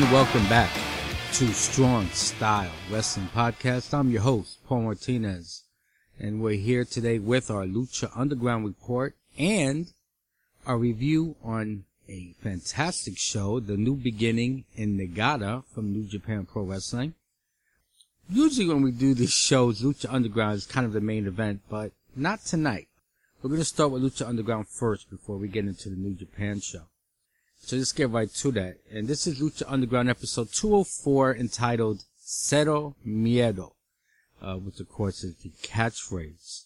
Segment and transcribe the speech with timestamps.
[0.00, 0.70] And welcome back
[1.34, 3.92] to Strong Style Wrestling Podcast.
[3.92, 5.64] I'm your host, Paul Martinez,
[6.18, 9.92] and we're here today with our Lucha Underground report and
[10.66, 16.62] a review on a fantastic show, The New Beginning in Niigata from New Japan Pro
[16.62, 17.12] Wrestling.
[18.30, 21.92] Usually when we do these shows, Lucha Underground is kind of the main event, but
[22.16, 22.88] not tonight.
[23.42, 26.62] We're going to start with Lucha Underground first before we get into the New Japan
[26.62, 26.84] show.
[27.60, 28.78] So let's get right to that.
[28.90, 33.72] And this is Lucha Underground episode 204 entitled Cero Miedo,
[34.42, 36.64] uh, which of course is the catchphrase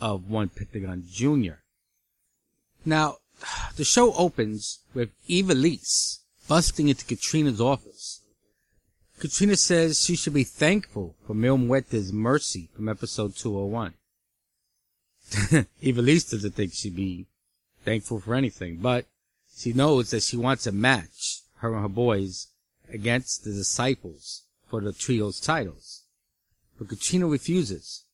[0.00, 1.62] of one Pentagon Jr.
[2.84, 3.16] Now,
[3.76, 8.22] the show opens with Ivelisse busting into Catrina's office.
[9.18, 13.94] Catrina says she should be thankful for Mil Muerte's mercy from episode 201.
[15.82, 17.26] Ivelisse doesn't think she'd be
[17.84, 19.06] thankful for anything, but
[19.60, 22.46] she knows that she wants a match, her and her boys,
[22.88, 26.04] against the disciples for the trio's titles.
[26.78, 28.06] But Catrina refuses.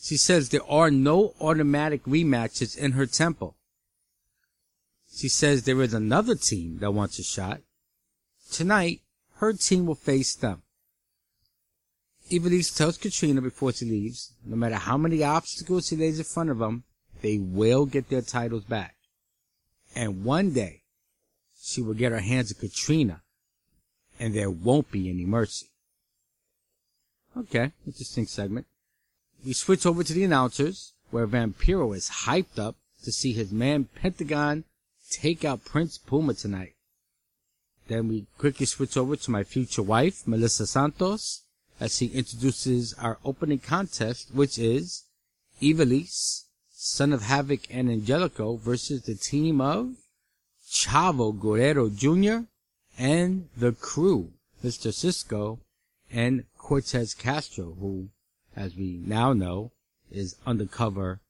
[0.00, 3.56] She says there are no automatic rematches in her temple.
[5.12, 7.62] She says there is another team that wants a shot.
[8.52, 9.00] Tonight,
[9.38, 10.62] her team will face them.
[12.30, 16.50] Ivelisse tells Catrina before she leaves, no matter how many obstacles she lays in front
[16.50, 16.84] of them,
[17.22, 18.95] they will get their titles back.
[19.96, 20.82] And one day,
[21.58, 23.22] she will get her hands on Catrina,
[24.20, 25.70] and there won't be any mercy.
[27.34, 28.66] Okay, interesting segment.
[29.44, 33.88] We switch over to the announcers, where Vampiro is hyped up to see his man
[33.94, 34.64] Pentagon
[35.10, 36.74] take out Prince Puma tonight.
[37.88, 41.44] Then we quickly switch over to my future wife, Melissa Santos,
[41.80, 45.04] as he introduces our opening contest, which is
[45.62, 46.45] Ivelisse,
[46.78, 49.94] Son of Havoc and Angelico versus the team of
[50.68, 52.44] Chavo Guerrero Jr.
[52.98, 54.92] and the crew, Mr.
[54.92, 55.58] Cisco
[56.12, 58.10] and Cortez Castro, who,
[58.54, 59.72] as we now know,
[60.10, 61.20] is undercover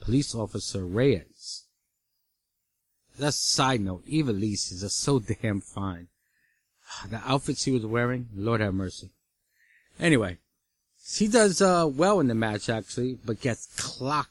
[0.00, 1.66] police officer Reyes.
[3.16, 4.04] That's a side note.
[4.06, 6.08] Ivelisse is just so damn fine.
[7.08, 9.10] The outfit she was wearing, Lord have mercy.
[10.00, 10.38] Anyway,
[11.00, 14.30] she does uh, well in the match actually, but gets clocked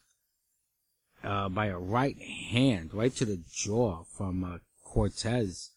[1.25, 5.71] uh, by a right hand right to the jaw from uh, Cortez.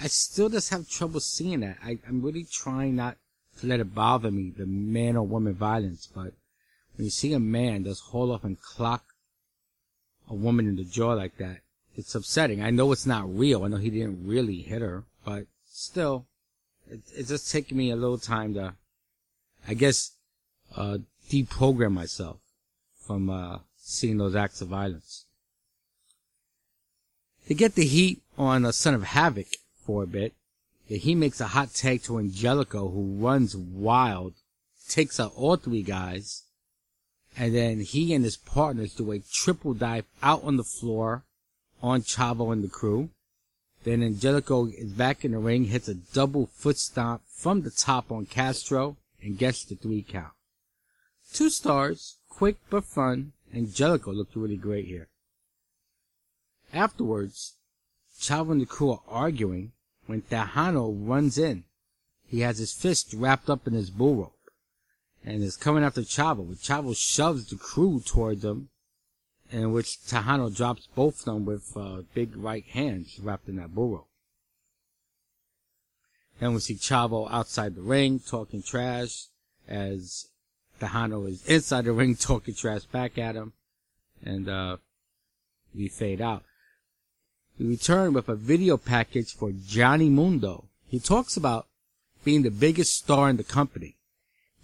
[0.00, 1.78] I still just have trouble seeing that.
[1.84, 3.16] I, I'm really trying not
[3.60, 6.32] to let it bother me, the man or woman violence, but
[6.96, 9.04] when you see a man just haul off and clock
[10.28, 11.58] a woman in the jaw like that,
[11.96, 12.62] it's upsetting.
[12.62, 13.64] I know it's not real.
[13.64, 16.26] I know he didn't really hit her, but still,
[16.90, 18.74] it, it's just taking me a little time to,
[19.66, 20.12] I guess,
[20.76, 20.98] uh,
[21.28, 22.38] deprogram myself
[23.06, 23.58] from, uh,
[23.92, 25.26] seeing those acts of violence.
[27.48, 29.48] To get the heat on a Son of Havoc
[29.84, 30.34] for a bit,
[30.88, 34.34] he makes a hot tag to Angelico who runs wild,
[34.88, 36.44] takes out all three guys,
[37.36, 41.24] and then he and his partners do a triple dive out on the floor
[41.82, 43.10] on Chavo and the crew.
[43.84, 48.12] Then Angelico is back in the ring, hits a double foot stomp from the top
[48.12, 50.32] on Castro, and gets the three count.
[51.32, 53.32] Two stars, quick but fun.
[53.54, 55.08] Angelico looked really great here.
[56.72, 57.56] Afterwards,
[58.18, 59.72] Chavo and the crew are arguing
[60.06, 61.64] when Texano runs in.
[62.26, 64.50] He has his fist wrapped up in his bull rope
[65.24, 66.48] and is coming after Chavo.
[66.48, 68.70] But Chavo shoves the crew toward them,
[69.50, 73.74] in which Texano drops both of them with uh, big right hands wrapped in that
[73.74, 74.08] bull rope.
[76.40, 79.26] Then we see Chavo outside the ring talking trash
[79.68, 80.28] as
[80.82, 83.52] Texano is inside the ring talking trash back at him.
[84.24, 84.76] And uh,
[85.74, 86.44] we fade out.
[87.58, 90.64] We return with a video package for Johnny Mundo.
[90.88, 91.66] He talks about
[92.24, 93.96] being the biggest star in the company.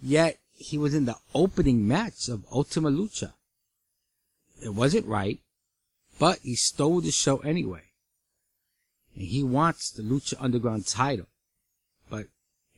[0.01, 3.33] Yet he was in the opening match of Ultima Lucha.
[4.61, 5.39] It wasn't right,
[6.19, 7.83] but he stole the show anyway.
[9.15, 11.27] And he wants the Lucha Underground title.
[12.09, 12.27] But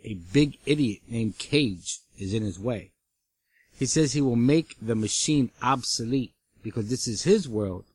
[0.03, 2.91] a big idiot named Cage is in his way.
[3.81, 7.85] He says he will make the machine obsolete because this is his world.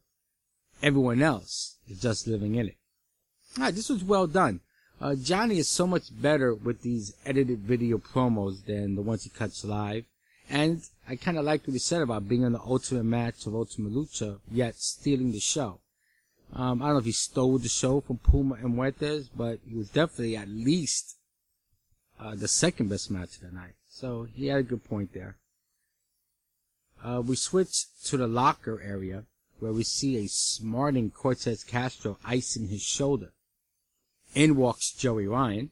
[0.82, 2.76] Everyone else is just living in it.
[3.56, 4.62] Alright, this was well done.
[5.00, 9.30] Uh, Johnny is so much better with these edited video promos than the ones he
[9.30, 10.06] cuts live.
[10.50, 13.54] And I kind of liked what he said about being in the ultimate match of
[13.54, 15.78] Ultima Lucha, yet stealing the show.
[16.52, 19.76] Um, I don't know if he stole the show from Puma and Muertes, but he
[19.76, 21.16] was definitely at least
[22.18, 23.74] uh, the second best match of the night.
[23.88, 25.36] So he had a good point there.
[27.06, 29.22] Uh, we switch to the locker area
[29.60, 33.32] where we see a smarting Cortez Castro icing his shoulder.
[34.34, 35.70] In walks Joey Ryan.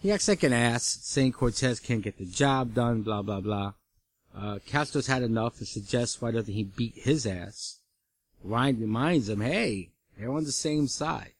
[0.00, 3.72] He acts like an ass, saying Cortez can't get the job done, blah, blah, blah.
[4.34, 7.80] Uh, Castro's had enough and suggests why doesn't he beat his ass.
[8.44, 11.32] Ryan reminds him, hey, they're on the same side.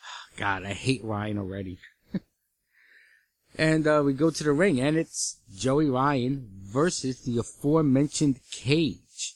[0.36, 1.78] God, I hate Ryan already.
[3.56, 9.34] And uh, we go to the ring, and it's Joey Ryan versus the aforementioned Cage.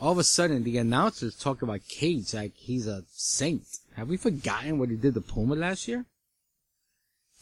[0.00, 3.64] All of a sudden, the announcers talk about Cage like he's a saint.
[3.96, 6.04] Have we forgotten what he did to Puma last year?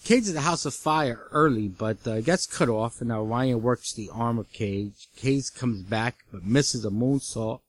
[0.04, 3.62] Cage is the House of Fire early, but uh, gets cut off, and now Ryan
[3.62, 5.08] works the arm of Cage.
[5.16, 7.60] Cage comes back, but misses a moonsault.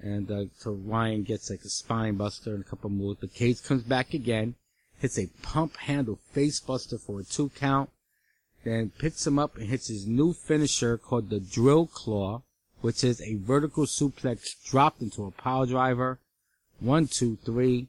[0.00, 3.62] And uh, so Ryan gets like a spine buster and a couple moves, but Cage
[3.62, 4.54] comes back again,
[5.04, 7.90] hits a pump handle face buster for a two count,
[8.64, 12.40] then picks him up and hits his new finisher called the Drill Claw,
[12.80, 16.20] which is a vertical suplex dropped into a power driver.
[16.80, 17.88] One, two, three,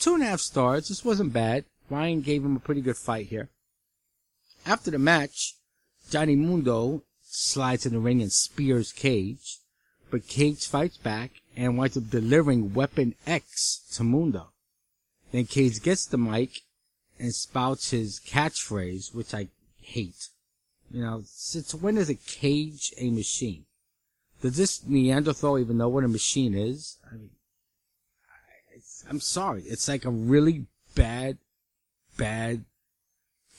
[0.00, 0.88] two and a half stars.
[0.88, 1.66] This wasn't bad.
[1.88, 3.48] Ryan gave him a pretty good fight here.
[4.66, 5.54] After the match,
[6.10, 9.58] Johnny Mundo slides in the ring and spears Cage,
[10.10, 14.48] but Cage fights back and winds up delivering Weapon X to Mundo.
[15.36, 16.62] Then Cage gets the mic
[17.18, 19.48] and spouts his catchphrase, which I
[19.82, 20.30] hate.
[20.90, 23.66] You know, since when is a cage a machine?
[24.40, 26.96] Does this Neanderthal even know what a machine is?
[27.06, 27.30] I mean,
[29.10, 29.64] I'm sorry.
[29.66, 31.36] It's like a really bad
[32.16, 32.64] bad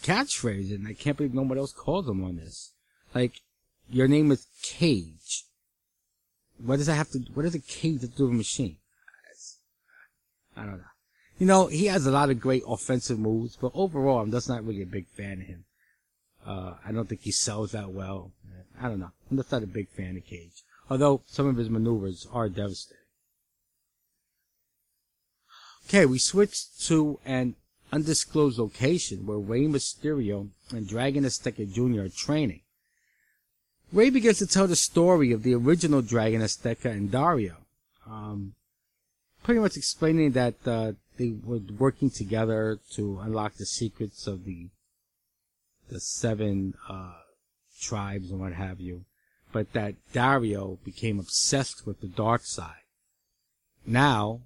[0.01, 2.71] catchphrase, and I can't believe nobody else called him on this.
[3.13, 3.41] Like,
[3.88, 5.44] your name is Cage.
[6.57, 7.19] What does that have to?
[7.35, 8.77] What does a cage have to do with a machine?
[10.56, 10.97] I don't know.
[11.39, 14.66] You know, he has a lot of great offensive moves, but overall, I'm just not
[14.66, 15.66] really a big fan of him.
[16.45, 18.31] Uh, I don't think he sells that well.
[18.80, 19.12] I don't know.
[19.30, 20.63] I'm just not a big fan of Cage.
[20.89, 22.98] Although some of his maneuvers are devastating.
[25.88, 27.56] Okay, we switch to an
[27.92, 32.06] undisclosed location where Rey Mysterio and Dragon Azteca Jr.
[32.06, 32.62] are training.
[33.94, 37.56] Rey begins to tell the story of the original Dragon Azteca and Dario,
[38.06, 38.54] um,
[39.44, 44.69] pretty much explaining that uh, they were working together to unlock the secrets of the
[45.90, 47.14] the seven uh,
[47.80, 49.06] tribes and what have you,
[49.52, 52.84] but that Dario became obsessed with the dark side.
[53.86, 54.42] Now,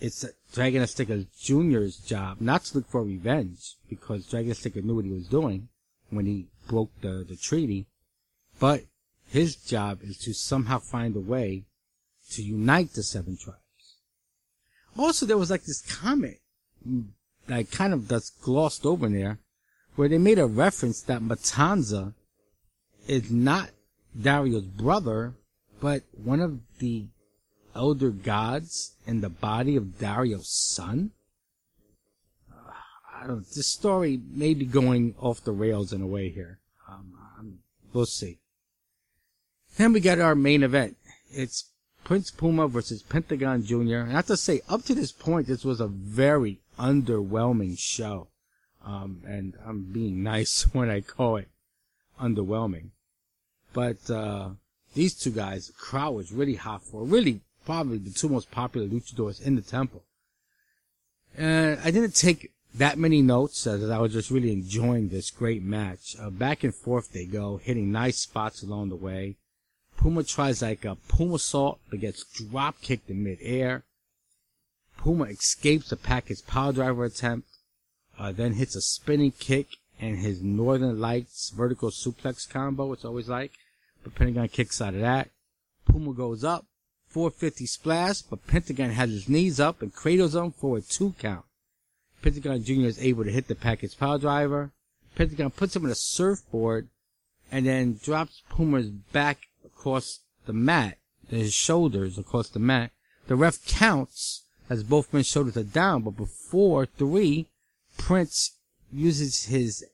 [0.00, 5.06] it's Dragon Azteca Jr.'s job not to look for revenge because Dragon Azteca knew what
[5.06, 5.68] he was doing
[6.10, 7.86] when he broke the, the treaty,
[8.60, 8.82] but
[9.28, 11.64] his job is to somehow find a way
[12.30, 13.63] to unite the seven tribes.
[14.96, 16.38] Also, there was like this comment
[17.46, 19.38] that kind of just glossed over there
[19.96, 22.14] where they made a reference that Matanza
[23.06, 23.70] is not
[24.18, 25.34] Dario's brother,
[25.80, 27.06] but one of the
[27.74, 31.10] elder gods in the body of Dario's son?
[32.50, 32.70] Uh,
[33.22, 33.46] I don't.
[33.54, 36.60] This story may be going off the rails in a way here.
[36.88, 37.58] Um, um,
[37.92, 38.38] we'll see.
[39.76, 40.96] Then we got our main event.
[41.30, 41.70] It's
[42.04, 43.96] Prince Puma versus Pentagon Jr.
[43.96, 48.28] And I have to say, up to this point, this was a very underwhelming show.
[48.84, 51.48] Um, and I'm being nice when I call it
[52.20, 52.90] underwhelming.
[53.72, 54.50] But, uh,
[54.94, 58.86] these two guys, the crowd was really hot for, really probably the two most popular
[58.86, 60.04] luchadors in the temple.
[61.36, 65.62] And I didn't take that many notes as I was just really enjoying this great
[65.62, 66.16] match.
[66.20, 69.36] Uh, back and forth they go, hitting nice spots along the way.
[70.04, 73.84] Puma tries like a Puma salt, but gets drop kicked in midair.
[74.98, 77.48] Puma escapes the package piledriver attempt,
[78.18, 79.66] uh, then hits a spinning kick
[79.98, 83.52] and his Northern Lights vertical suplex combo, it's always like.
[84.02, 85.30] But Pentagon kicks out of that.
[85.86, 86.66] Puma goes up,
[87.08, 91.46] 450 splash, but Pentagon has his knees up and cradles him for a two count.
[92.20, 92.72] Pentagon Jr.
[92.82, 94.70] is able to hit the package piledriver.
[95.14, 96.88] Pentagon puts him on a surfboard
[97.50, 99.38] and then drops Puma's back
[99.76, 102.90] across the mat, his shoulders across the mat.
[103.26, 107.46] The ref counts as both men's shoulders are down, but before three,
[107.96, 108.52] Prince
[108.92, 109.84] uses his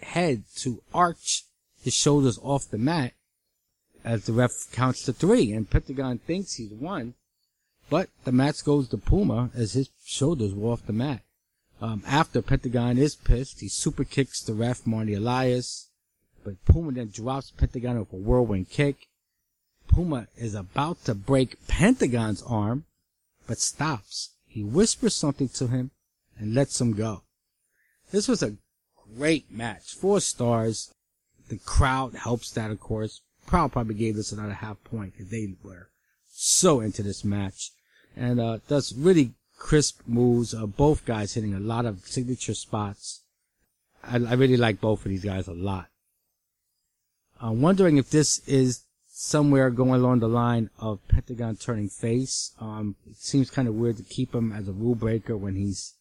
[0.00, 1.44] head to arch
[1.82, 3.14] his shoulders off the mat
[4.04, 7.14] as the ref counts to three, and Pentagon thinks he's won,
[7.90, 11.22] but the match goes to Puma as his shoulders were off the mat.
[11.80, 15.88] Um, after Pentagon is pissed, he super kicks the ref Marty Elias,
[16.44, 19.08] but Puma then drops Pentagon with a whirlwind kick.
[19.88, 22.84] Puma is about to break Pentagon's arm,
[23.46, 24.30] but stops.
[24.46, 25.90] He whispers something to him
[26.38, 27.22] and lets him go.
[28.10, 28.56] This was a
[29.16, 29.94] great match.
[29.94, 30.92] Four stars.
[31.48, 33.20] The crowd helps that, of course.
[33.46, 35.88] Crowd probably gave this another half point because they were
[36.30, 37.72] so into this match.
[38.16, 40.54] And uh, that's really crisp moves.
[40.54, 43.22] Uh, both guys hitting a lot of signature spots.
[44.02, 45.88] I, I really like both of these guys a lot.
[47.40, 48.84] I'm wondering if this is
[49.24, 52.50] somewhere going along the line of Pentagon turning face.
[52.60, 55.94] Um, it seems kind of weird to keep him as a rule breaker when he's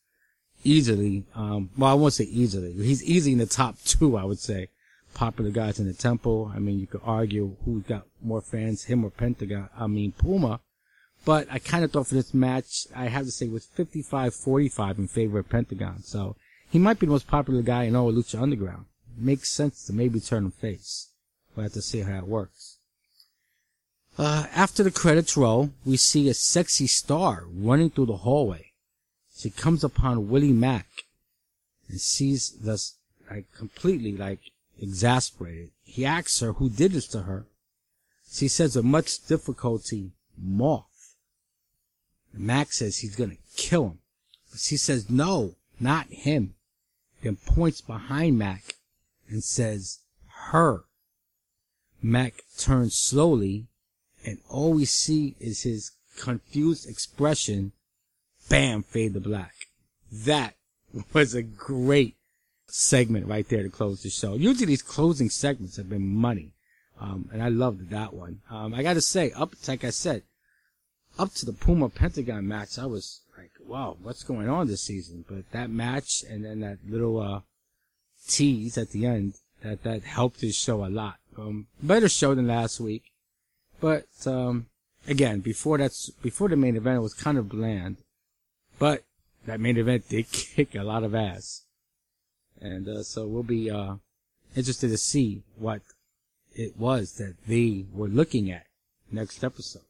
[0.63, 2.73] easily, um, well, I won't say easily.
[2.73, 4.69] He's easily in the top two, I would say.
[5.13, 6.51] Popular guys in the temple.
[6.55, 9.69] I mean, you could argue who's got more fans, him or Pentagon.
[9.77, 10.59] I mean, Puma.
[11.23, 14.97] But I kind of thought for this match, I have to say it was 55-45
[14.97, 16.01] in favor of Pentagon.
[16.01, 16.35] So
[16.71, 18.85] he might be the most popular guy in all Lucha Underground.
[19.15, 21.09] Makes sense to maybe turn him face.
[21.55, 22.70] We'll have to see how it works.
[24.21, 28.71] Uh, after the credits roll, we see a sexy star running through the hallway.
[29.35, 30.85] She comes upon Willie Mack
[31.89, 32.97] and sees this
[33.31, 35.71] like completely like exasperated.
[35.83, 37.47] He asks her who did this to her.
[38.31, 41.15] She says with much difficulty, Moth.
[42.31, 43.99] Mack says he's gonna kill him.
[44.51, 46.53] But she says no, not him.
[47.23, 48.75] Then points behind Mack
[49.27, 50.01] and says
[50.51, 50.83] her.
[52.03, 53.65] Mack turns slowly
[54.25, 57.71] and all we see is his confused expression.
[58.49, 59.53] Bam, fade to black.
[60.11, 60.55] That
[61.13, 62.15] was a great
[62.67, 64.35] segment right there to close the show.
[64.35, 66.53] Usually these closing segments have been money.
[66.99, 68.41] Um, and I loved that one.
[68.49, 70.23] Um, I gotta say, up, like I said,
[71.17, 75.25] up to the Puma Pentagon match, I was like, wow, what's going on this season?
[75.27, 77.41] But that match and then that little, uh,
[78.27, 81.15] tease at the end, that, that helped this show a lot.
[81.37, 83.10] Um, better show than last week.
[83.81, 84.67] But, um,
[85.07, 87.97] again, before that's, before the main event, it was kind of bland.
[88.79, 89.03] But
[89.45, 91.63] that main event did kick a lot of ass.
[92.61, 93.95] And, uh, so we'll be, uh,
[94.55, 95.81] interested to see what
[96.55, 98.67] it was that they were looking at
[99.11, 99.83] next episode.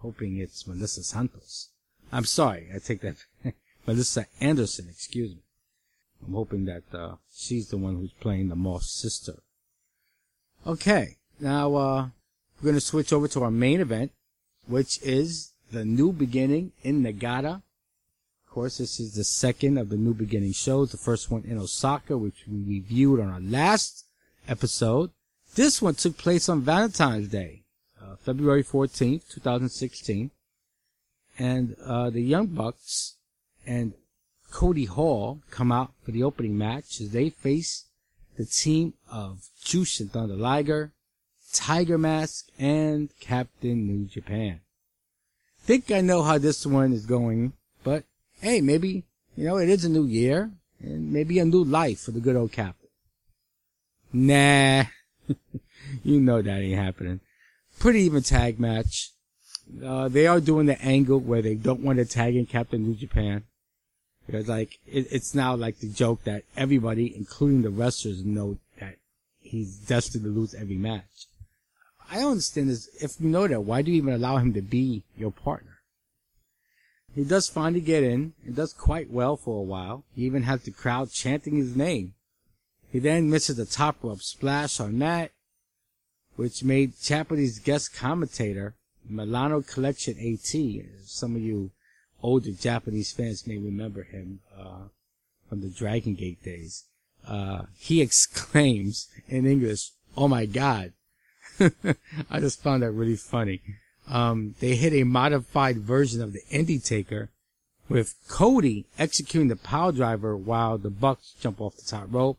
[0.00, 1.68] Hoping it's Melissa Santos.
[2.10, 3.16] I'm sorry, I take that,
[3.86, 5.42] Melissa Anderson, excuse me.
[6.26, 9.42] I'm hoping that, uh, she's the one who's playing the Moth sister.
[10.66, 12.08] Okay, now, uh,
[12.60, 14.12] we're going to switch over to our main event,
[14.66, 17.62] which is the New Beginning in Niigata.
[18.46, 20.90] Of course, this is the second of the New Beginning shows.
[20.90, 24.06] The first one in Osaka, which we reviewed on our last
[24.48, 25.10] episode.
[25.54, 27.62] This one took place on Valentine's Day,
[28.02, 30.30] uh, February 14th, 2016.
[31.38, 33.16] And uh, the Young Bucks
[33.66, 33.92] and
[34.50, 37.84] Cody Hall come out for the opening match as they face
[38.36, 40.92] the team of Jushin Thunder Liger,
[41.52, 44.60] Tiger Mask, and Captain New Japan.
[45.60, 47.52] Think I know how this one is going,
[47.82, 48.04] but
[48.40, 49.04] hey, maybe,
[49.36, 50.50] you know, it is a new year,
[50.80, 52.88] and maybe a new life for the good old Captain.
[54.12, 54.84] Nah,
[56.04, 57.20] you know that ain't happening.
[57.78, 59.10] Pretty even tag match.
[59.84, 62.94] Uh, they are doing the angle where they don't want to tag in Captain New
[62.94, 63.44] Japan.
[64.26, 68.96] Because like, it, it's now like the joke that everybody, including the wrestlers, know that
[69.40, 71.26] he's destined to lose every match.
[72.10, 72.88] I don't understand this.
[73.00, 75.78] If you know that, why do you even allow him to be your partner?
[77.14, 78.34] He does finally get in.
[78.46, 80.04] and does quite well for a while.
[80.14, 82.14] He even has the crowd chanting his name.
[82.90, 85.32] He then misses a top rope splash on that,
[86.36, 88.74] which made Japanese guest commentator
[89.08, 90.54] Milano Collection AT.
[91.04, 91.72] Some of you
[92.22, 94.88] older Japanese fans may remember him uh,
[95.48, 96.84] from the Dragon Gate days.
[97.26, 100.92] Uh, he exclaims in English, "Oh my God!"
[102.30, 103.60] I just found that really funny.
[104.06, 107.28] Um, they hit a modified version of the Indytaker
[107.88, 112.38] with Cody executing the power driver while the Bucks jump off the top rope.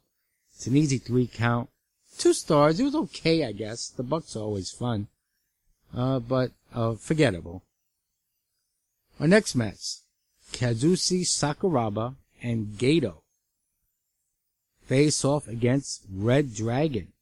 [0.55, 1.69] It's an easy three count.
[2.17, 2.79] Two stars.
[2.79, 3.89] It was okay, I guess.
[3.89, 5.07] The Bucks are always fun.
[5.95, 7.63] Uh, but, uh, forgettable.
[9.19, 9.99] Our next match.
[10.51, 13.21] Kazushi Sakuraba and Gedo
[14.89, 17.13] face off against Red Dragon.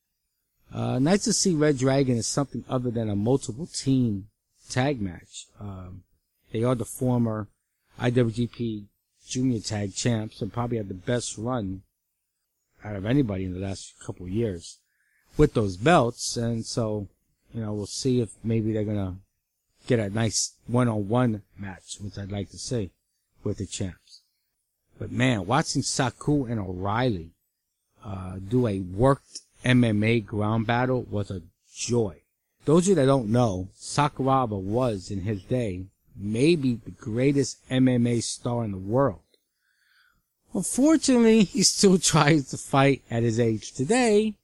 [0.74, 4.28] Uh, nice to see Red Dragon as something other than a multiple team
[4.70, 5.48] tag match.
[5.60, 6.04] Um,
[6.52, 7.48] they are the former
[8.00, 8.86] IWGP
[9.28, 11.84] Junior Tag Champs and probably had the best run
[12.84, 14.80] out of anybody in the last couple years
[15.36, 16.38] with those belts.
[16.38, 17.08] And so,
[17.54, 19.18] you know, we'll see if maybe they're gonna
[19.88, 22.92] get a nice one-on-one match, which I'd like to see
[23.44, 24.22] with the champs.
[25.00, 27.32] But man, watching Saku and O'Reilly
[28.04, 31.42] uh, do a worked MMA ground battle was a
[31.74, 32.22] joy.
[32.66, 35.88] Those of you that don't know, Sakuraba was in his day
[36.20, 39.20] maybe the greatest MMA star in the world.
[40.54, 44.36] Unfortunately, he still tries to fight at his age today,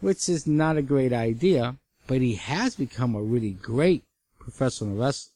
[0.00, 1.76] which is not a great idea,
[2.06, 4.04] but he has become a really great
[4.38, 5.32] professional wrestler.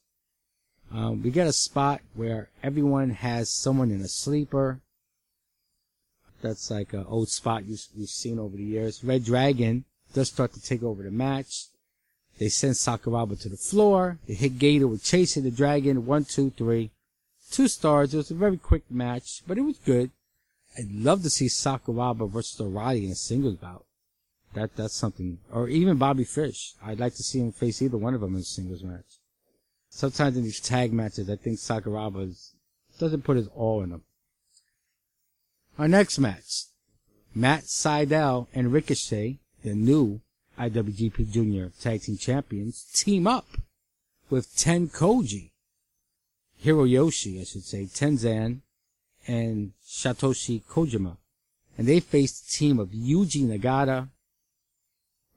[0.91, 4.79] Um, we get a spot where everyone has someone in a sleeper.
[6.41, 9.03] That's like an old spot you, have seen over the years.
[9.03, 11.65] Red Dragon does start to take over the match.
[12.37, 14.19] They send Sakuraba to the floor.
[14.27, 16.05] They hit Gator with chasing the dragon.
[16.05, 16.91] One, two, three.
[17.49, 18.13] Two stars.
[18.13, 20.11] It was a very quick match, but it was good.
[20.77, 23.85] I'd love to see Sakuraba versus Roddy in a singles bout.
[24.53, 25.39] That that's something.
[25.51, 26.73] Or even Bobby Fish.
[26.83, 29.19] I'd like to see him face either one of them in a singles match.
[29.89, 32.35] Sometimes in these tag matches, I think Sakuraba
[32.99, 34.03] doesn't put his all in them.
[35.77, 36.65] Our next match,
[37.35, 40.21] Matt Sydal and Ricochet, the new
[40.57, 43.45] IWGP Junior Tag Team Champions, team up
[44.31, 45.51] with Ten Koji,
[46.65, 48.61] Hiroyoshi, I should say, Tenzan,
[49.27, 51.17] and Satoshi Kojima.
[51.77, 54.09] And they faced a team of Yuji Nagata,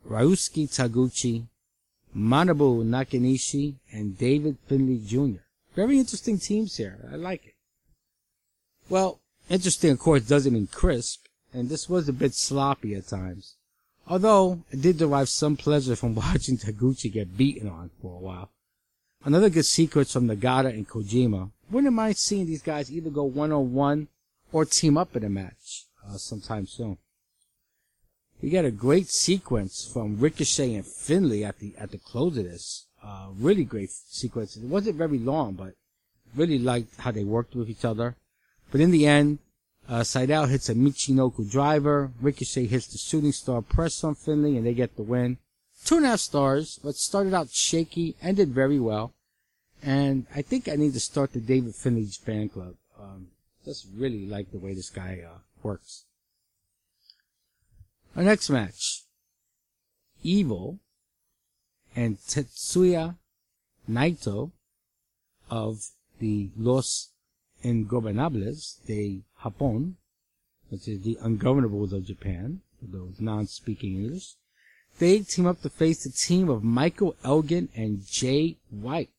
[0.08, 1.48] Ryusuke Taguchi,
[2.16, 5.42] Manabu Nakanishi, and David Finlay Jr.
[5.76, 6.98] Very interesting teams here.
[7.12, 7.54] I like it.
[8.88, 9.20] Well,
[9.50, 13.56] interesting, of course, doesn't mean crisp, and this was a bit sloppy at times.
[14.06, 18.50] Although, I did derive some pleasure from watching Taguchi get beaten on for a while.
[19.22, 21.50] Another good sequence from Nagata and Kojima.
[21.70, 24.08] Wouldn't mind seeing these guys either go one on one
[24.50, 26.96] or team up in a match uh, sometime soon.
[28.40, 32.44] We got a great sequence from Ricochet and Finlay at the at the close of
[32.44, 32.86] this.
[33.02, 34.56] Uh, really great sequence.
[34.56, 35.74] It wasn't very long, but
[36.34, 38.16] really liked how they worked with each other.
[38.70, 39.38] But in the end,
[39.88, 42.12] uh, Sydal hits a Michinoku driver.
[42.20, 45.38] Ricochet hits the shooting star press on Finlay, and they get the win.
[45.84, 49.14] Two and a half stars, but started out shaky, ended very well.
[49.82, 52.74] And I think I need to start the David Finlay fan club.
[53.00, 53.28] Um,
[53.64, 56.04] just really like the way this guy uh, works.
[58.14, 59.04] Our next match.
[60.22, 60.78] Evil
[61.96, 63.16] and Tetsuya
[63.88, 64.52] Naito
[65.48, 65.78] of
[66.18, 67.10] the Los
[67.64, 69.94] Ingobernables de Japón,
[70.68, 74.34] which is the ungovernables of Japan, those non-speaking English.
[74.98, 79.10] They team up to face the team of Michael Elgin and Jay White.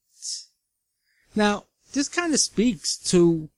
[1.35, 3.49] Now, this kind of speaks to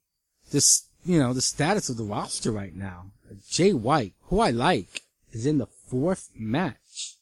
[0.50, 3.06] this, you know, the status of the roster right now.
[3.48, 7.16] Jay White, who I like, is in the fourth match.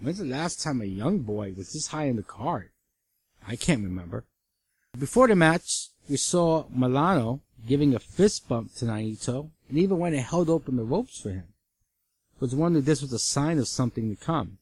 [0.00, 2.70] When's the last time a young boy was this high in the card?
[3.48, 4.24] I can't remember.
[4.98, 10.14] Before the match, we saw Milano giving a fist bump to Naito and even went
[10.14, 11.48] and held open the ropes for him.
[12.36, 14.58] I was wondering if this was a sign of something to come.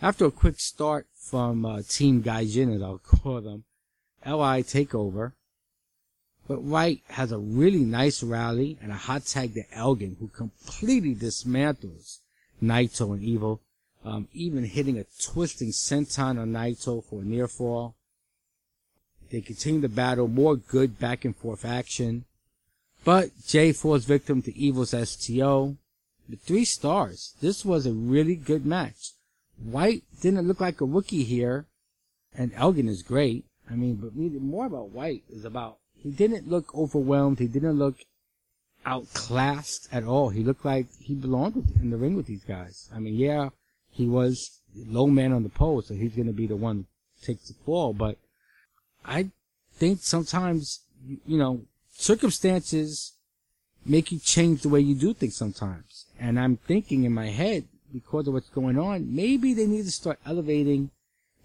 [0.00, 3.64] After a quick start from uh, Team Gaijin, as I'll call them,
[4.26, 5.34] LI take over.
[6.46, 11.14] but White has a really nice rally and a hot tag to Elgin, who completely
[11.14, 12.18] dismantles
[12.62, 13.60] Naito and Evil,
[14.04, 17.96] um, even hitting a twisting senton on Naito for a near fall.
[19.34, 22.24] They continue the battle, more good back and forth action.
[23.02, 25.76] But Jay falls victim to Evil's STO.
[26.28, 27.34] The three stars.
[27.40, 29.10] This was a really good match.
[29.60, 31.66] White didn't look like a rookie here,
[32.32, 33.44] and Elgin is great.
[33.68, 37.40] I mean, but more about White is about he didn't look overwhelmed.
[37.40, 37.96] He didn't look
[38.86, 40.28] outclassed at all.
[40.28, 42.88] He looked like he belonged in the ring with these guys.
[42.94, 43.48] I mean, yeah,
[43.90, 46.86] he was low man on the pole, so he's going to be the one
[47.18, 47.92] to take the fall.
[47.92, 48.18] But
[49.04, 49.30] I
[49.74, 50.80] think sometimes,
[51.26, 51.62] you know,
[51.92, 53.12] circumstances
[53.84, 56.06] make you change the way you do things sometimes.
[56.18, 59.92] And I'm thinking in my head, because of what's going on, maybe they need to
[59.92, 60.90] start elevating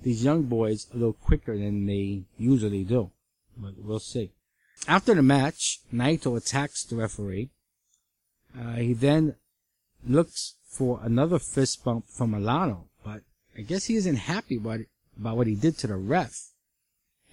[0.01, 3.11] these young boys a little quicker than they usually do.
[3.57, 4.31] But we'll see.
[4.87, 7.49] After the match, Naito attacks the referee.
[8.57, 9.35] Uh, he then
[10.07, 13.21] looks for another fist bump from Milano, but
[13.57, 14.87] I guess he isn't happy about, it,
[15.19, 16.51] about what he did to the ref.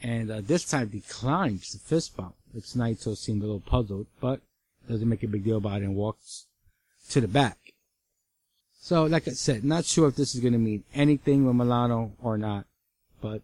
[0.02, 4.40] And uh, this time declines the fist bump, It's Naito seemed a little puzzled, but
[4.88, 6.46] doesn't make a big deal about it and walks
[7.10, 7.58] to the back.
[8.80, 12.12] So, like I said, not sure if this is going to mean anything with Milano
[12.22, 12.66] or not,
[13.20, 13.42] but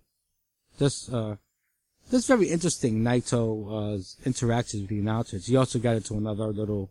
[0.79, 1.37] just uh,
[2.11, 5.47] that's very interesting, Naito's uh, interactions with the announcers.
[5.47, 6.91] He also got into another little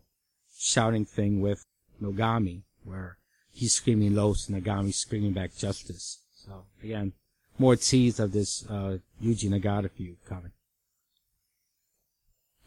[0.58, 1.64] shouting thing with
[2.02, 3.16] Nogami, where
[3.52, 6.18] he's screaming Los, and Nogami screaming back Justice.
[6.34, 7.12] So, again,
[7.58, 10.52] more tease of this uh, Yuji Nagata feud coming.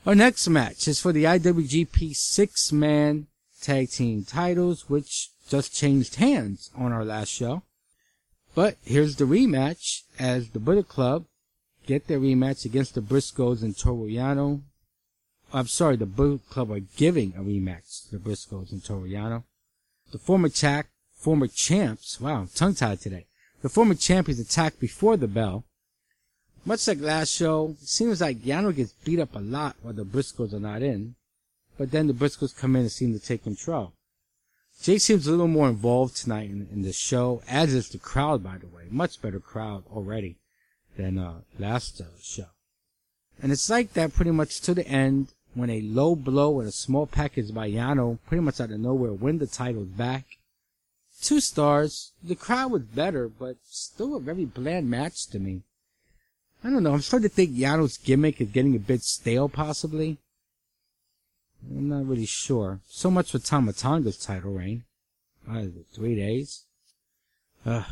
[0.05, 3.27] Our next match is for the IWGP six-man
[3.61, 7.63] tag team titles, which just changed hands on our last show.
[8.53, 11.25] But here's the rematch as the Bullet Club
[11.85, 14.61] get their rematch against the Briscoes and Toru
[15.53, 19.09] I'm sorry, the Bullet Club are giving a rematch to the Briscoes and Toru
[20.11, 23.25] The former chac, former champs, wow, tongue tied today.
[23.65, 25.65] The former champions attacked before the bell,
[26.65, 30.05] Much like last show, it seems like Yano gets beat up a lot while the
[30.05, 31.15] Briscoes are not in,
[31.75, 33.93] but then the Briscoes come in and seem to take control.
[34.83, 38.43] Jay seems a little more involved tonight in, in the show, as is the crowd,
[38.43, 38.83] by the way.
[38.91, 40.37] Much better crowd already
[40.95, 42.51] than uh, last uh, show.
[43.41, 46.71] And it's like that pretty much to the end when a low blow and a
[46.71, 50.37] small package by Yano pretty much out of nowhere win the titles back.
[51.25, 52.11] Two stars.
[52.23, 55.63] The crowd was better, but still a very bland match to me.
[56.63, 56.93] I don't know.
[56.93, 60.19] I'm starting to think Yano's gimmick is getting a bit stale, possibly.
[61.67, 62.81] I'm not really sure.
[62.87, 64.83] So much for Tama Tonga's title reign.
[65.49, 66.65] Uh, three days.
[67.65, 67.85] Uh,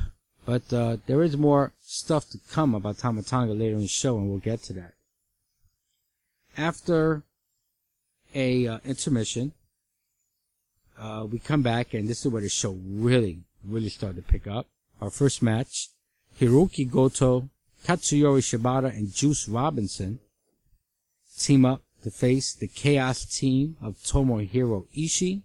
[0.46, 4.16] but uh, there is more stuff to come about Tama Tonga later in the show,
[4.16, 4.94] and we'll get to that.
[6.56, 7.24] After
[8.36, 9.54] a uh, intermission,
[11.00, 14.48] uh, we come back, and this is where the show really, really started to pick
[14.48, 14.68] up.
[15.02, 15.90] Our first match,
[16.40, 17.50] Hiroki Goto,
[17.86, 20.20] Katsuyori Shibata, and Juice Robinson
[21.38, 25.42] team up to face the Chaos team of Tomohiro Ishii,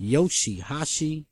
[0.00, 1.24] Yoshihashi,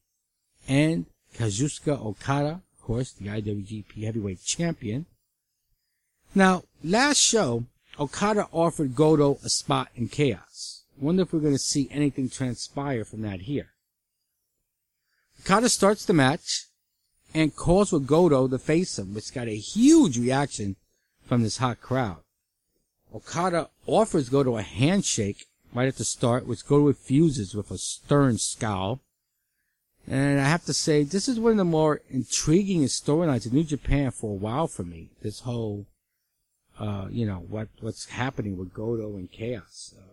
[0.69, 5.07] and Kazuchika Okada, of course, the IWGP Heavyweight Champion.
[6.35, 7.65] Now, last show,
[7.99, 10.80] Okada offered Goto a spot in Chaos.
[11.01, 13.71] Wonder if we're going to see anything transpire from that here.
[15.41, 16.67] Okada starts the match
[17.35, 20.77] and calls for Goto to face him, which got a huge reaction
[21.27, 22.19] from this hot crowd.
[23.15, 28.37] Okada offers Goto a handshake right at the start, which Goto refuses with a stern
[28.37, 29.01] scowl.
[30.07, 33.65] And I have to say, this is one of the more intriguing storylines in New
[33.65, 35.11] Japan for a while for me.
[35.23, 35.87] This whole,
[36.79, 39.95] uh, you know, what what's happening with Goto and Chaos.
[39.97, 40.10] Uh,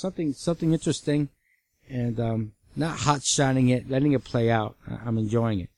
[0.00, 1.28] something something interesting,
[1.88, 4.76] and um, not hot shining it, letting it play out.
[5.04, 5.70] I'm enjoying it.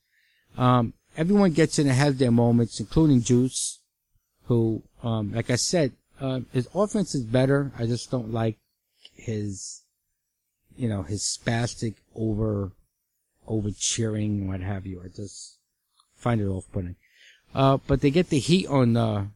[0.57, 3.79] Um, everyone gets in and has their moments, including Juice,
[4.45, 7.71] who, um, like I said, uh, his offense is better.
[7.77, 8.57] I just don't like
[9.15, 9.81] his,
[10.77, 12.71] you know, his spastic over,
[13.47, 15.01] over cheering, what have you.
[15.03, 15.57] I just
[16.15, 16.95] find it off-putting.
[17.53, 19.27] Uh, but they get the heat on, uh,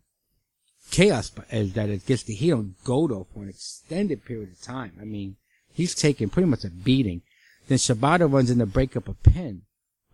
[0.89, 4.93] Chaos, as uh, that it gets heat on Goto for an extended period of time.
[5.02, 5.36] I mean,
[5.73, 7.21] he's taking pretty much a beating.
[7.67, 9.63] Then Shibata runs in to break up a pin.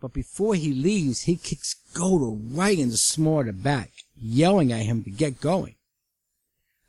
[0.00, 4.72] But before he leaves, he kicks Goto right in the small of the back, yelling
[4.72, 5.76] at him to get going.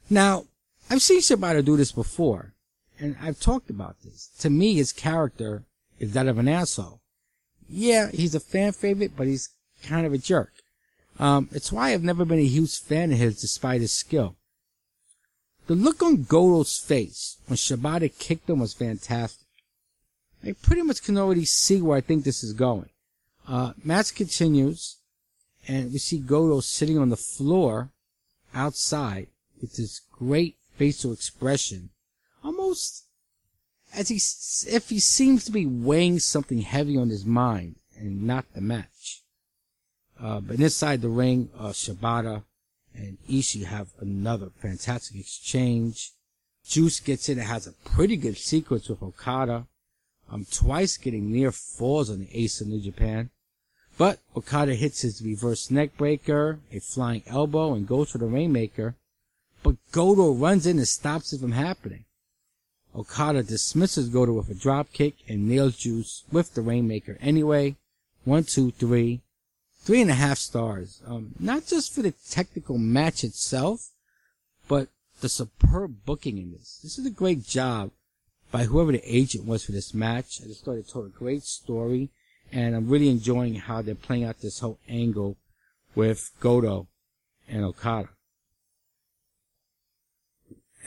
[0.09, 0.45] Now,
[0.89, 2.53] I've seen Shibata do this before,
[2.99, 4.29] and I've talked about this.
[4.39, 5.63] To me, his character
[5.99, 7.01] is that of an asshole.
[7.69, 9.49] Yeah, he's a fan favorite, but he's
[9.83, 10.51] kind of a jerk.
[11.19, 14.35] Um, it's why I've never been a huge fan of his despite his skill.
[15.67, 19.47] The look on Goto's face when Shibata kicked him was fantastic.
[20.43, 22.89] I pretty much can already see where I think this is going.
[23.47, 24.97] Uh, match continues,
[25.67, 27.89] and we see Goto sitting on the floor
[28.53, 29.27] outside
[29.59, 31.89] with this great facial expression,
[32.43, 33.05] almost
[33.93, 34.15] as he,
[34.71, 39.23] if he seems to be weighing something heavy on his mind and not the match.
[40.21, 42.43] Uh, but inside the ring, uh, Shibata
[42.95, 46.11] and Ishii have another fantastic exchange.
[46.65, 49.67] Juice gets in and has a pretty good sequence with Okada.
[50.31, 53.29] Um, twice getting near falls on the ace of New Japan.
[53.97, 58.95] But Okada hits his reverse neckbreaker, a flying elbow, and goes for the Rainmaker
[59.65, 62.05] but Goto runs in and stops it from happening.
[62.95, 67.75] Okada dismisses Goto with a drop kick and nails Juice with the Rainmaker anyway.
[68.25, 69.21] One, two, three.
[69.85, 71.01] Three and a half stars.
[71.05, 73.91] Um, not just for the technical match itself,
[74.67, 74.87] but
[75.21, 76.79] the superb booking in this.
[76.81, 77.91] This is a great job
[78.51, 80.41] by whoever the agent was for this match.
[80.43, 82.09] I just thought it told a great story,
[82.51, 85.37] and I'm really enjoying how they're playing out this whole angle
[85.93, 86.87] with Goto
[87.47, 88.09] and Okada.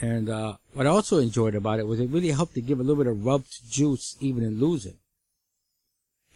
[0.01, 2.83] And uh, what I also enjoyed about it was it really helped to give a
[2.83, 4.99] little bit of rub to Juice even in losing.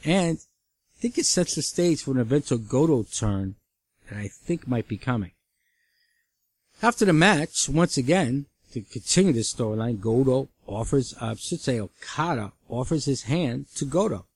[0.04, 0.38] And
[1.02, 3.56] think it sets the stage for an eventual Goto turn
[4.08, 5.32] that I think might be coming.
[6.80, 11.80] After the match, once again, to continue this storyline, Goto offers, uh, I should say
[11.80, 14.26] Okada offers his hand to Goto,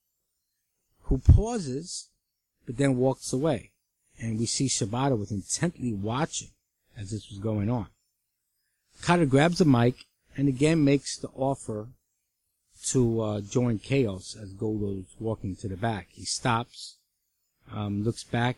[1.03, 2.09] who pauses,
[2.67, 3.71] but then walks away.
[4.21, 6.51] And we see Shibata was intently watching
[6.99, 7.87] as this was going on.
[9.01, 9.95] Okada grabs the mic
[10.37, 11.91] and again makes the offer
[12.85, 16.09] to uh, join Chaos as Goto's walking to the back.
[16.11, 16.97] He stops,
[17.73, 18.57] um, looks back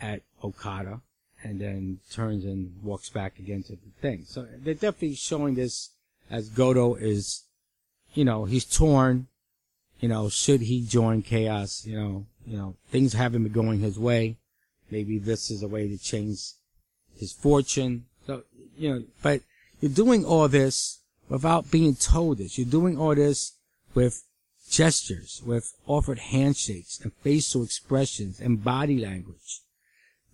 [0.00, 1.00] at Okada,
[1.42, 4.24] and then turns and walks back again to the thing.
[4.26, 5.90] So they're definitely showing this
[6.30, 7.44] as Goto is,
[8.14, 9.28] you know, he's torn.
[10.00, 11.86] You know, should he join Chaos?
[11.86, 14.36] You know, you know, things haven't been going his way.
[14.90, 16.52] maybe this is a way to change
[17.18, 18.04] his fortune.
[18.26, 18.42] So,
[18.76, 19.40] you know, but
[19.80, 22.58] you're doing all this without being told this.
[22.58, 23.52] You're doing all this
[23.94, 24.22] with
[24.70, 29.60] gestures, with offered handshakes and facial expressions and body language.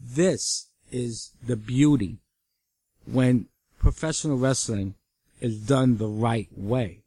[0.01, 2.19] This is the beauty
[3.07, 3.47] when
[3.79, 4.95] professional wrestling
[5.41, 7.03] is done the right way.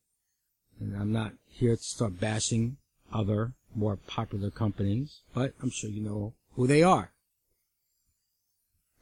[0.79, 2.77] And I'm not here to start bashing
[3.13, 7.11] other more popular companies, but I'm sure you know who they are.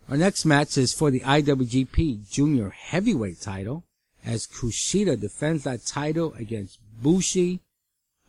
[0.09, 3.85] Our next match is for the IWGP Junior Heavyweight title
[4.25, 7.59] as Kushida defends that title against Bushi,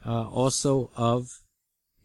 [0.04, 1.40] uh, also of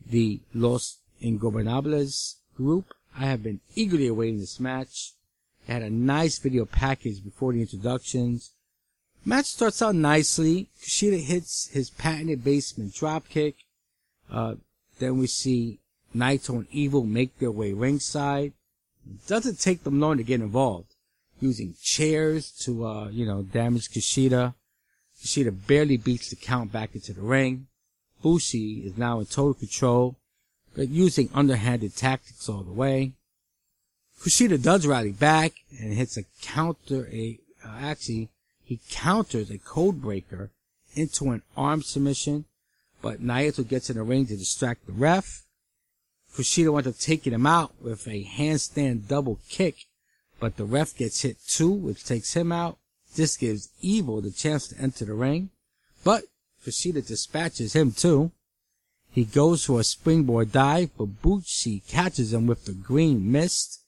[0.06, 2.94] the Los Ingobernables group.
[3.18, 5.14] I have been eagerly awaiting this match.
[5.68, 8.54] It had a nice video package before the introductions.
[9.26, 10.70] Match starts out nicely.
[10.82, 13.56] Kushida hits his patented basement dropkick.
[14.32, 14.56] Uh,
[15.00, 15.80] then we see
[16.16, 18.54] Naito and Evil make their way ringside.
[19.10, 20.96] It doesn't take them long to get involved.
[21.42, 24.54] Using chairs to, uh, you know, damage Kushida.
[25.22, 27.68] Kushida barely beats the count back into the ring.
[28.22, 30.16] Bushi is now in total control,
[30.76, 33.14] but using underhanded tactics all the way.
[34.22, 38.30] Kushida does rally back and hits a counter, a, uh, actually,
[38.66, 40.52] he counters a code breaker
[40.94, 42.46] into an arm submission,
[43.02, 45.44] but Naito gets in the ring to distract the ref.
[46.36, 49.86] Kushida wants to take him out with a handstand double kick,
[50.40, 52.78] but the ref gets hit too, which takes him out.
[53.16, 55.50] This gives Evil the chance to enter the ring,
[56.04, 56.24] but
[56.66, 58.32] Kushida dispatches him too.
[59.12, 63.82] He goes for a springboard dive, but Bushi catches him with the green mist,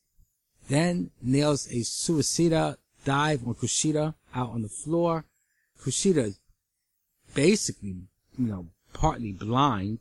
[0.68, 5.26] then nails a suicida dive on Kushida out on the floor.
[5.80, 6.36] Kushida
[7.34, 7.96] basically,
[8.38, 10.00] you know, partly blind,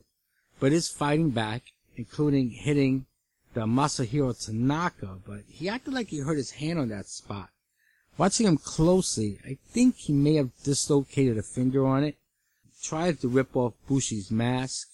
[0.59, 3.05] but is fighting back, including hitting
[3.53, 7.49] the Masahiro Tanaka, but he acted like he hurt his hand on that spot.
[8.17, 12.17] Watching him closely, I think he may have dislocated a finger on it.
[12.63, 14.89] He tries to rip off Bushi's mask,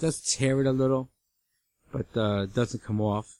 [0.00, 1.10] does tear it a little,
[1.92, 3.36] but uh, doesn't come off.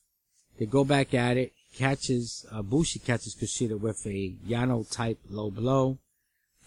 [0.58, 1.52] They go back at it.
[1.74, 5.96] Catches uh, Bushi catches Kushida with a Yano type low blow,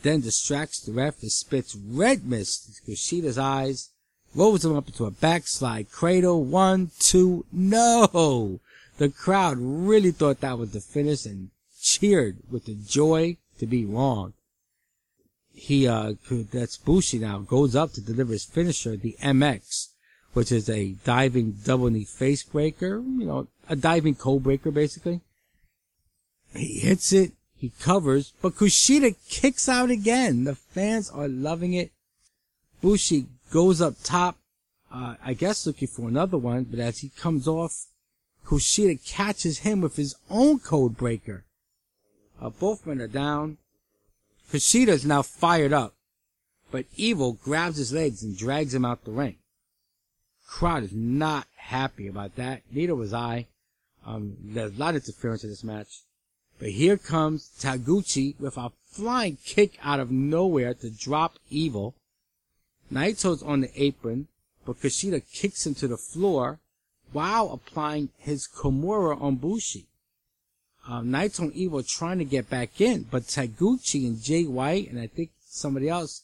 [0.01, 3.91] then distracts the ref and spits red mist into Kushida's eyes
[4.35, 6.43] rolls him up into a backslide cradle.
[6.43, 8.59] One, two, no!
[8.97, 11.49] The crowd really thought that was the finish and
[11.81, 14.33] cheered with the joy to be wrong.
[15.53, 16.13] He, uh,
[16.51, 19.89] that's Bushi now, goes up to deliver his finisher, the MX,
[20.33, 25.21] which is a diving double knee face breaker, you know, a diving code breaker basically.
[26.53, 30.43] He hits it, he covers, but Kushida kicks out again.
[30.43, 31.91] The fans are loving it.
[32.81, 34.37] Bushi goes up top,
[34.91, 37.87] uh, I guess looking for another one, but as he comes off,
[38.45, 41.45] Kushida catches him with his own code breaker.
[42.41, 43.57] Uh, both men are down.
[44.51, 45.95] Kushida is now fired up,
[46.71, 49.37] but Evil grabs his legs and drags him out the ring.
[50.47, 52.61] Crowd is not happy about that.
[52.71, 53.47] Neither was I.
[54.05, 56.01] Um, there's a lot of interference in this match.
[56.59, 61.95] But here comes Taguchi with a flying kick out of nowhere to drop Evil.
[62.91, 64.27] Naito's on the apron,
[64.65, 66.59] but Kushida kicks him to the floor
[67.11, 69.87] while applying his Kimura on Bushi.
[70.87, 74.99] Um, Naito and Evil trying to get back in, but Taguchi and Jay White and
[74.99, 76.23] I think somebody else,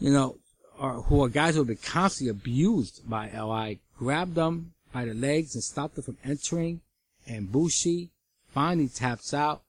[0.00, 0.38] you know,
[0.78, 5.14] are, who are guys who have been constantly abused by LI, grabbed them by the
[5.14, 6.80] legs and stopped them from entering,
[7.26, 8.10] and Bushi
[8.48, 9.62] finally taps out.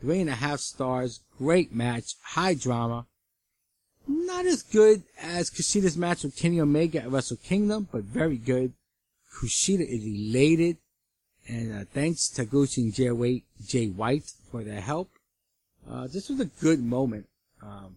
[0.00, 3.06] Three and a half stars, great match, high drama,
[4.06, 8.72] not as good as Kushida's match with Kenny Omega at Wrestle Kingdom, but very good.
[9.34, 10.76] Kushida is elated,
[11.48, 15.10] and uh, thanks Taguchi and Jay White, Jay White for their help.
[15.90, 17.26] Uh, this was a good moment.
[17.62, 17.96] Um,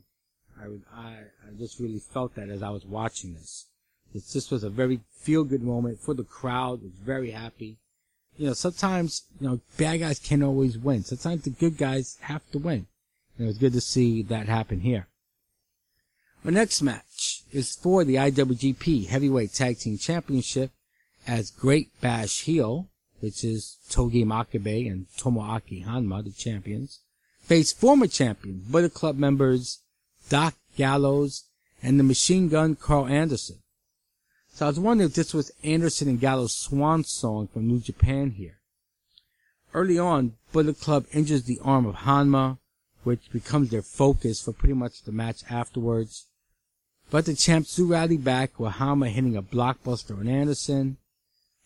[0.60, 0.66] I,
[0.96, 1.10] I,
[1.48, 3.66] I just really felt that as I was watching this.
[4.14, 6.82] This was a very feel-good moment for the crowd.
[6.82, 7.78] Was very happy.
[8.38, 11.04] You know, sometimes you know bad guys can't always win.
[11.04, 12.88] Sometimes the good guys have to win.
[13.38, 15.08] And it was good to see that happen here.
[16.46, 20.70] Our next match is for the IWGP Heavyweight Tag Team Championship
[21.26, 22.88] as Great Bash Heel,
[23.20, 27.00] which is Togi Makabe and Tomoaki Honma, the champions,
[27.42, 29.80] face former champions, Bullet Club members
[30.30, 31.46] Doc Gallows
[31.82, 33.64] and the Machine Gun Karl Anderson.
[34.54, 38.30] So I was wondering if this was Anderson and Gallows' swan song from New Japan
[38.30, 38.60] here.
[39.74, 42.60] Early on, Bullet Club injures the arm of Honma,
[43.04, 46.28] which becomes their focus for pretty much the match afterwards.
[47.10, 50.98] But the champs do rally back with Honma hitting a blockbuster on Anderson.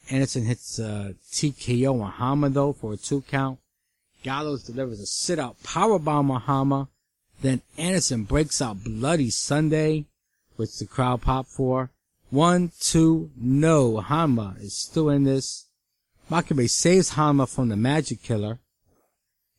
[0.10, 3.60] Anderson hits uh, a TKO on Honma though for a two count.
[4.22, 6.88] Gallows delivers a sit out powerbomb on Honma.
[7.42, 10.06] Then Anderson breaks out Bloody Sunday,
[10.58, 11.90] which the crowd pop for.
[12.30, 14.02] One, two, no.
[14.02, 15.68] Honma is still in this.
[16.30, 18.60] Makabe saves Honma from the magic killer.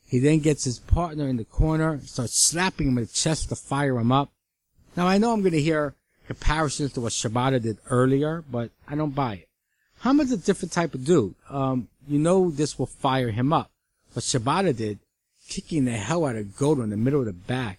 [0.07, 3.57] He then gets his partner in the corner, starts slapping him in the chest to
[3.57, 4.31] fire him up.
[4.97, 5.95] Now I know I'm going to hear
[6.27, 9.49] comparisons to what Shibata did earlier, but I don't buy it.
[10.03, 11.35] Honma's a different type of dude.
[11.49, 13.71] Um, you know this will fire him up.
[14.15, 14.99] But Shibata did,
[15.49, 17.79] kicking the hell out of Goto in the middle of the back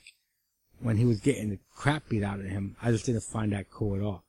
[0.80, 2.76] when he was getting the crap beat out of him.
[2.82, 4.24] I just didn't find that cool at all.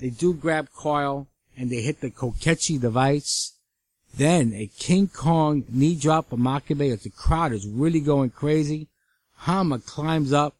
[0.00, 3.54] They do grab Coil and they hit the Kokeshi device.
[4.16, 8.88] Then a King Kong knee drop of Makabe as the crowd is really going crazy.
[9.42, 10.54] Honma climbs up,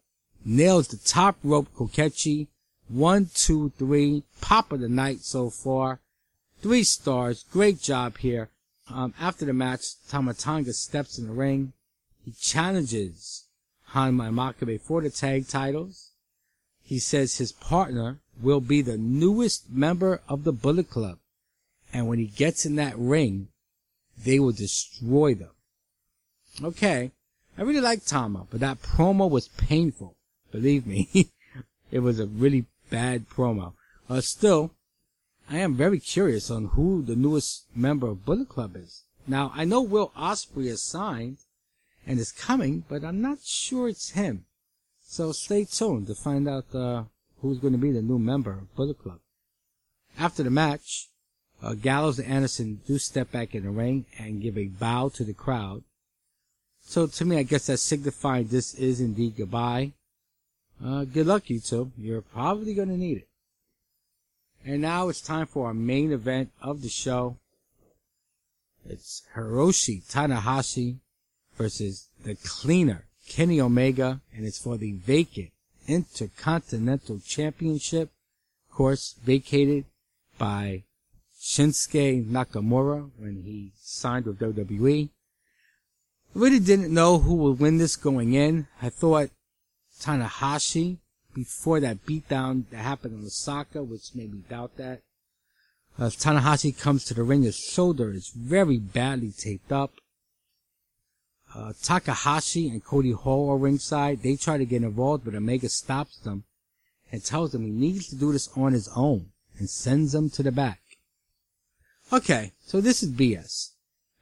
[0.45, 2.49] nails the top rope Kokeshi.
[2.89, 4.25] One, two, three.
[4.41, 6.01] Pop of the night so far.
[6.61, 7.45] Three stars.
[7.51, 8.51] Great job here.
[8.89, 11.73] Um, after the match, Tama Tonga steps in the ring.
[12.25, 13.45] He challenges
[13.95, 16.11] and Makabe for the tag titles.
[16.83, 21.19] He says his partner will be the newest member of the Bullet Club.
[21.93, 23.49] And when he gets in that ring,
[24.23, 25.51] they will destroy them.
[26.63, 27.13] Okay.
[27.57, 30.17] I really like Tama, but that promo was painful.
[30.55, 31.09] Believe me.
[31.91, 33.73] it was a really bad promo.
[34.09, 34.71] Uh, still,
[35.51, 39.03] I am very curious on who the newest member of Bullet Club is.
[39.27, 41.39] Now, I know Will Ospreay is signed
[42.07, 44.45] and is coming, but I'm not sure it's him.
[45.03, 47.03] So stay tuned to find out uh,
[47.43, 49.19] who's going to be the new member of Bullet Club.
[50.17, 51.09] After the match,
[51.65, 55.25] uh, Gallows and Anderson do step back in the ring and give a bow to
[55.25, 55.83] the crowd.
[56.81, 59.95] So to me, I guess that's signifying this is indeed goodbye.
[60.83, 61.93] Uh, good luck, you two.
[61.99, 63.29] You're probably going to need it.
[64.65, 67.37] And now it's time for our main event of the show.
[68.89, 70.99] It's Hiroshi Tanahashi
[71.57, 75.51] versus the cleaner Kenny Omega, and it's for the vacant
[75.87, 78.11] Intercontinental Championship.
[78.69, 79.85] Of course, vacated
[80.39, 80.85] by
[81.39, 85.09] Shinsuke Nakamura when he signed with WWE.
[86.35, 88.67] I really didn't know who would win this going in.
[88.83, 89.31] I thought
[90.05, 90.99] Tanahashi
[91.35, 95.01] before that beatdown that happened on Osaka, which made me doubt that.
[95.99, 99.93] As Tanahashi comes to the ring, his shoulder is very badly taped up.
[101.55, 104.23] Uh, Takahashi and Cody Hall are ringside.
[104.23, 106.45] They try to get involved, but Omega stops them
[107.13, 110.43] and tells them he needs to do this on his own and sends them to
[110.43, 110.81] the back.
[112.13, 113.71] Okay, so this is BS.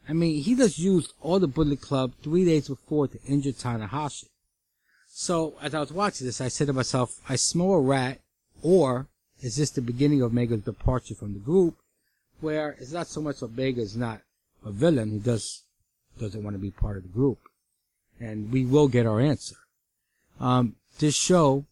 [0.08, 4.26] I mean, he just used all the Bullet Club three days before to injure Tanahashi.
[5.14, 8.20] So as I was watching this, I said to myself, I smell a rat,
[8.62, 9.08] or
[9.42, 11.76] is this the beginning of Omega's departure from the group,
[12.40, 14.22] where it's not so much Omega is not
[14.64, 15.64] a villain, he does
[16.18, 17.38] doesn't want to be part of the group,
[18.20, 19.56] and we will get our answer.
[20.40, 21.66] Um, this show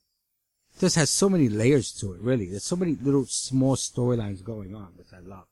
[0.79, 2.21] just has so many layers to it.
[2.21, 5.47] Really, there's so many little small storylines going on, which I love.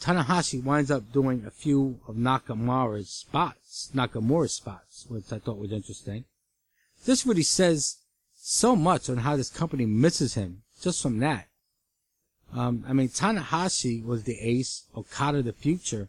[0.00, 5.72] Tanahashi winds up doing a few of Nakamura's spots, Nakamura's spots, which I thought was
[5.72, 6.24] interesting.
[7.04, 7.96] This really says
[8.34, 11.48] so much on how this company misses him just from that.
[12.52, 16.08] Um, I mean, Tanahashi was the ace, Okada the future,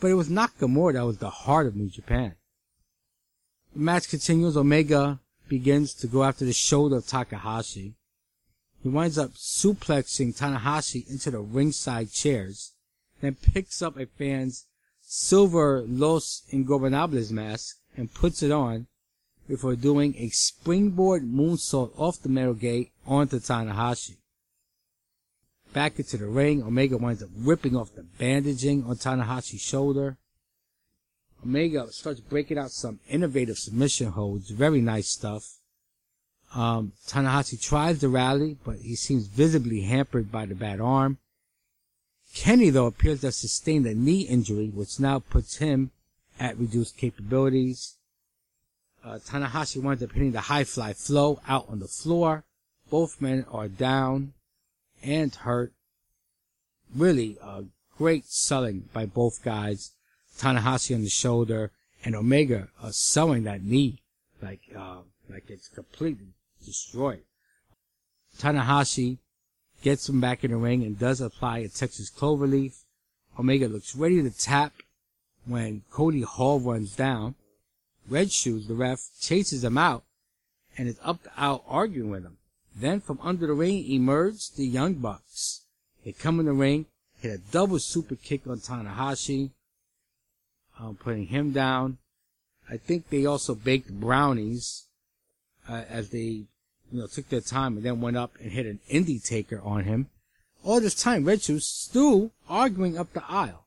[0.00, 2.36] but it was Nakamura that was the heart of New Japan.
[3.74, 4.56] The match continues.
[4.56, 7.94] Omega begins to go after the shoulder of Takahashi.
[8.82, 12.72] He winds up suplexing Tanahashi into the ringside chairs,
[13.20, 14.66] then picks up a fan's
[15.00, 18.86] silver Los Ingobernables mask and puts it on
[19.48, 24.16] before doing a springboard moonsault off the metal gate onto Tanahashi.
[25.72, 30.16] Back into the ring, Omega winds up ripping off the bandaging on Tanahashi's shoulder.
[31.44, 35.58] Omega starts breaking out some innovative submission holds, very nice stuff.
[36.54, 41.18] Um, Tanahashi tries to rally, but he seems visibly hampered by the bad arm.
[42.34, 45.90] Kenny, though, appears to have sustained a knee injury, which now puts him
[46.40, 47.97] at reduced capabilities.
[49.08, 52.44] Uh, Tanahashi winds up hitting the high fly flow out on the floor.
[52.90, 54.34] Both men are down
[55.02, 55.72] and hurt.
[56.94, 57.62] Really, uh,
[57.96, 59.92] great selling by both guys.
[60.38, 61.72] Tanahashi on the shoulder
[62.04, 64.02] and Omega uh, selling that knee
[64.42, 64.98] like uh,
[65.30, 67.22] like it's completely destroyed.
[68.38, 69.18] Tanahashi
[69.82, 72.84] gets him back in the ring and does apply a Texas cloverleaf.
[73.38, 74.74] Omega looks ready to tap
[75.46, 77.36] when Cody Hall runs down.
[78.08, 80.04] Red Shoes, the ref, chases him out
[80.76, 82.38] and is up to out arguing with him.
[82.74, 85.62] Then from under the ring emerge the Young Bucks.
[86.04, 86.86] They come in the ring
[87.20, 89.50] hit a double super kick on Tanahashi,
[90.78, 91.98] um, putting him down.
[92.70, 94.86] I think they also baked brownies
[95.68, 96.46] uh, as they, you
[96.92, 100.08] know, took their time and then went up and hit an Indytaker on him.
[100.64, 103.66] All this time, Red Shoes still arguing up the aisle.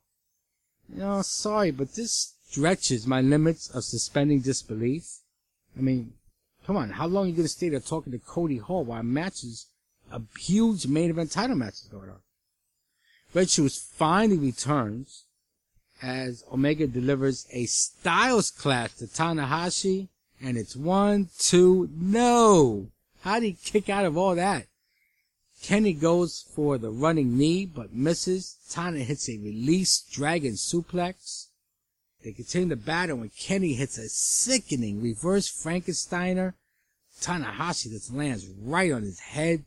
[0.89, 5.19] You know, sorry, but this stretches my limits of suspending disbelief.
[5.77, 6.13] I mean,
[6.67, 9.67] come on, how long are you gonna stay there talking to Cody Hall while matches,
[10.11, 12.19] a huge main event title match is going on?
[13.33, 15.23] Red Shoes finally returns
[16.01, 20.09] as Omega delivers a Styles clash to Tanahashi,
[20.41, 22.87] and it's one, two, no!
[23.21, 24.65] How did he kick out of all that?
[25.61, 28.57] Kenny goes for the running knee, but misses.
[28.69, 31.47] Tana hits a release dragon suplex.
[32.23, 36.53] They continue the battle when Kenny hits a sickening reverse Frankensteiner.
[37.19, 39.65] Tanahashi just lands right on his head.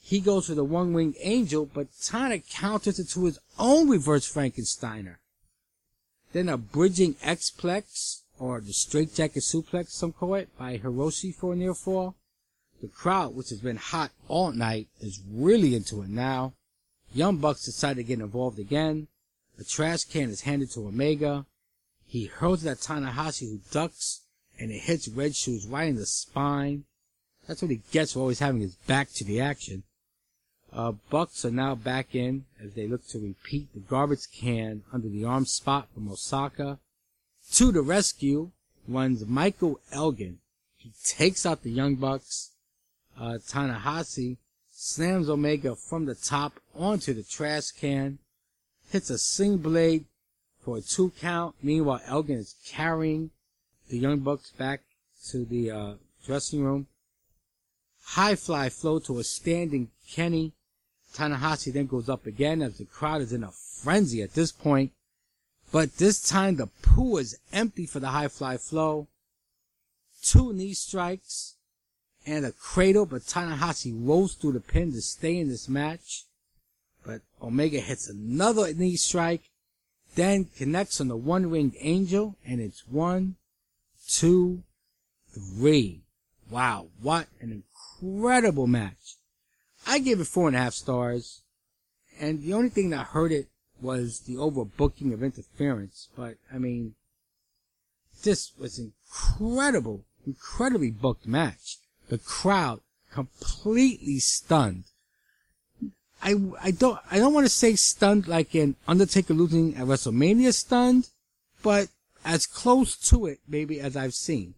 [0.00, 4.30] He goes for the one winged angel, but Tana counters it to his own reverse
[4.30, 5.16] Frankensteiner.
[6.32, 11.56] Then a bridging X-Plex, or the straightjacket suplex, some call it, by Hiroshi for a
[11.56, 12.16] near fall.
[12.80, 16.54] The crowd, which has been hot all night, is really into it now.
[17.14, 19.06] Young Bucks decide to get involved again.
[19.58, 21.46] A trash can is handed to Omega.
[22.12, 24.20] He hurls at Tanahashi who ducks
[24.58, 26.84] and it hits Red Shoes right in the spine.
[27.48, 29.84] That's what he gets for always having his back to the action.
[30.70, 35.08] Uh, Bucks are now back in as they look to repeat the garbage can under
[35.08, 36.78] the arm spot from Osaka.
[37.52, 38.50] To the rescue
[38.86, 40.40] runs Michael Elgin.
[40.76, 42.50] He takes out the Young Bucks.
[43.18, 44.36] Uh, Tanahashi
[44.70, 48.18] slams Omega from the top onto the trash can,
[48.90, 50.04] hits a sling blade
[50.62, 51.54] for a two count.
[51.62, 53.30] Meanwhile, Elgin is carrying
[53.88, 54.82] the Young Bucks back
[55.28, 55.94] to the uh,
[56.24, 56.86] dressing room.
[58.04, 60.52] High fly flow to a standing Kenny.
[61.14, 64.92] Tanahashi then goes up again as the crowd is in a frenzy at this point.
[65.70, 69.08] But this time the pool is empty for the high fly flow.
[70.22, 71.56] Two knee strikes
[72.26, 76.26] and a cradle, but Tanahashi rolls through the pin to stay in this match.
[77.04, 79.50] But Omega hits another knee strike
[80.14, 83.36] then connects on the one winged angel, and it's one,
[84.06, 84.62] two,
[85.30, 86.02] three.
[86.50, 87.62] Wow, what an
[88.02, 89.16] incredible match.
[89.86, 91.42] I gave it four and a half stars,
[92.20, 93.48] and the only thing that hurt it
[93.80, 96.94] was the overbooking of interference, but I mean,
[98.22, 101.78] this was incredible, incredibly booked match.
[102.08, 104.84] The crowd completely stunned.
[106.22, 110.54] I, I don't, I don't want to say stunned like in Undertaker losing at WrestleMania
[110.54, 111.08] stunned,
[111.62, 111.88] but
[112.24, 114.54] as close to it, maybe, as I've seen.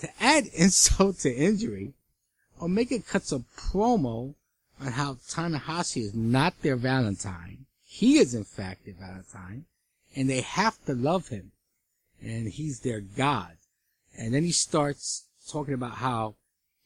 [0.00, 1.94] To add insult to injury,
[2.60, 4.34] Omega cuts a promo
[4.80, 7.66] on how Tanahashi is not their Valentine.
[7.82, 9.64] He is in fact their Valentine,
[10.14, 11.52] and they have to love him,
[12.22, 13.56] and he's their God.
[14.16, 16.34] And then he starts talking about how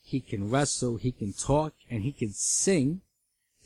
[0.02, 3.00] he can wrestle, he can talk, and he can sing,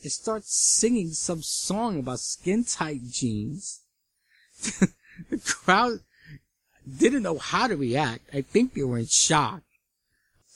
[0.03, 3.80] and starts singing some song about skin tight jeans.
[4.62, 6.01] the crowd
[6.99, 8.28] didn't know how to react.
[8.32, 9.62] I think they were in shock.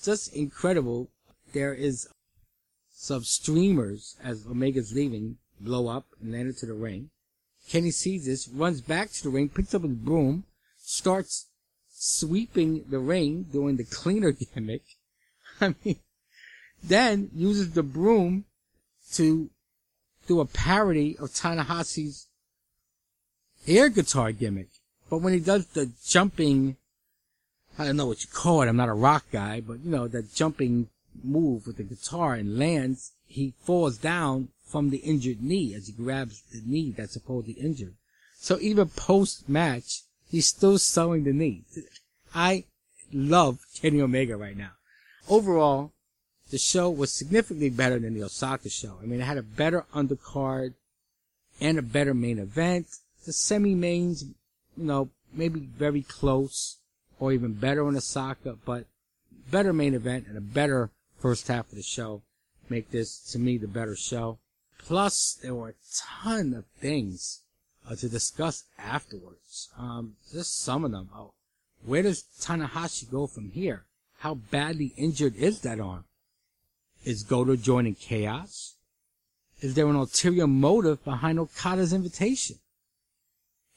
[0.03, 1.09] Just incredible.
[1.53, 2.09] There is
[2.93, 7.11] some streamers as Omega's leaving blow up and land into the ring.
[7.68, 10.45] Kenny sees this, runs back to the ring, picks up his broom,
[10.78, 11.47] starts
[11.90, 14.82] sweeping the ring, doing the cleaner gimmick.
[15.61, 16.01] I mean,
[16.82, 18.45] then uses the broom
[19.12, 19.50] to
[20.26, 22.28] do a parody of Tanahashi's
[23.66, 24.68] air guitar gimmick.
[25.10, 26.76] But when he does the jumping,
[27.78, 30.08] I don't know what you call it, I'm not a rock guy, but you know,
[30.08, 30.88] that jumping
[31.22, 35.92] move with the guitar and lands, he falls down from the injured knee as he
[35.92, 37.94] grabs the knee that's supposedly injured.
[38.36, 41.64] So even post match, he's still sewing the knee.
[42.34, 42.64] I
[43.12, 44.72] love Kenny Omega right now.
[45.28, 45.92] Overall,
[46.53, 48.98] the show was significantly better than the Osaka show.
[49.03, 50.74] I mean, it had a better undercard
[51.62, 52.88] and a better main event.
[53.24, 56.76] The semi-mains, you know, maybe very close
[57.18, 58.84] or even better on Osaka, but
[59.50, 62.20] better main event and a better first half of the show
[62.68, 64.38] make this, to me, the better show.
[64.76, 65.74] Plus, there were a
[66.20, 67.40] ton of things
[67.88, 69.70] uh, to discuss afterwards.
[69.78, 71.09] Um, just some of them.
[71.16, 71.32] Oh,
[71.82, 73.86] where does Tanahashi go from here?
[74.18, 76.05] How badly injured is that arm?
[77.05, 78.76] Is Goto joining Chaos?
[79.61, 82.57] Is there an ulterior motive behind Okada's invitation?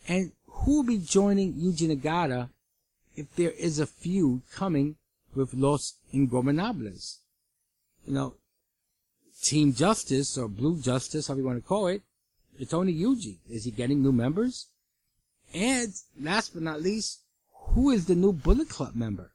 [0.07, 2.49] And who will be joining Yuji Nagata
[3.15, 4.97] if there is a feud coming
[5.33, 7.17] with Los Ingobernables?
[8.05, 8.35] You know,
[9.41, 12.03] Team Justice or Blue Justice, however you want to call it,
[12.59, 13.37] it's only Yuji.
[13.49, 14.67] Is he getting new members?
[15.53, 17.21] And last but not least,
[17.69, 19.31] who is the new Bullet Club member?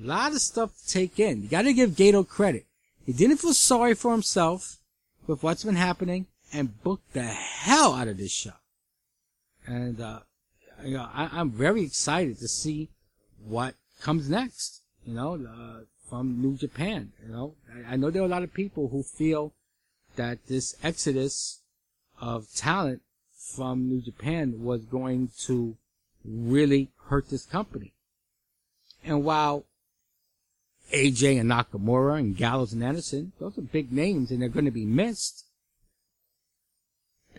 [0.00, 1.42] A lot of stuff to take in.
[1.42, 2.66] You gotta give Gedo credit.
[3.04, 4.78] He didn't feel sorry for himself
[5.26, 8.52] with what's been happening and booked the hell out of this show.
[9.66, 10.20] And, uh,
[10.84, 12.90] you know, I, am very excited to see
[13.44, 17.54] what comes next, you know, uh, from New Japan, you know.
[17.72, 19.52] I, I know there are a lot of people who feel
[20.16, 21.60] that this exodus
[22.20, 23.02] of talent
[23.34, 25.76] from New Japan was going to
[26.24, 27.92] really hurt this company.
[29.04, 29.64] And while
[30.92, 34.70] AJ and Nakamura and Gallows and Anderson, those are big names and they're going to
[34.70, 35.46] be missed.